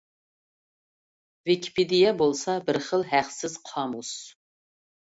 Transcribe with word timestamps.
ۋىكىپېدىيە 1.51 2.15
بولسا 2.23 2.57
بىر 2.71 2.83
خىل 2.89 3.09
ھەقسىز 3.15 3.63
قامۇس. 3.73 4.15